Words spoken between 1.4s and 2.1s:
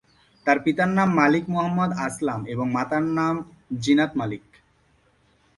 Mohammad